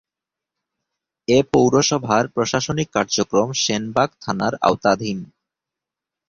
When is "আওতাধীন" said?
4.61-5.19